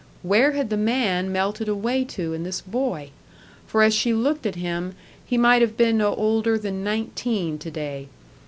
Where 0.23 0.53
had 0.53 0.71
the 0.71 0.77
man 0.77 1.31
melted 1.31 1.67
away 1.69 2.05
to 2.05 2.33
in 2.33 2.41
this 2.41 2.59
boy? 2.59 3.11
For 3.67 3.83
as 3.83 3.93
she 3.93 4.15
looked 4.15 4.47
at 4.47 4.55
him, 4.55 4.95
he 5.27 5.37
might 5.37 5.61
have 5.61 5.77
been 5.77 5.99
no 5.99 6.15
older 6.15 6.57
than 6.57 6.83
nineteen 6.83 7.59
to 7.59 7.69
day. 7.69 8.07